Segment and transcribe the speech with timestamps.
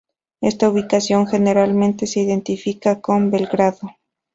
[0.41, 3.97] Esta ubicación generalmente se identifica con Belgrado.